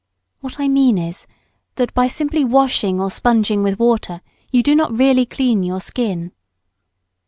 [0.39, 1.27] What I mean is,
[1.75, 6.31] that by simply washing or sponging with water you do not really clean your skin.